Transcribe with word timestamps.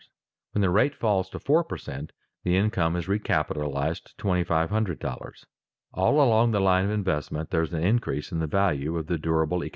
When 0.53 0.63
the 0.63 0.71
rate 0.71 0.95
falls 0.95 1.29
to 1.29 1.37
four 1.39 1.63
per 1.63 1.77
cent. 1.77 2.11
the 2.43 2.57
income 2.57 2.95
is 2.95 3.05
recapitalized 3.05 4.03
at 4.03 4.17
$2500. 4.17 5.45
All 5.93 6.19
along 6.19 6.49
the 6.49 6.59
line 6.59 6.85
of 6.85 6.89
investment 6.89 7.51
there 7.51 7.61
is 7.61 7.71
an 7.71 7.83
increase 7.83 8.31
in 8.31 8.39
the 8.39 8.47
value 8.47 8.97
of 8.97 9.05
the 9.05 9.19
durable 9.19 9.57
economic 9.57 9.65
agents. 9.65 9.69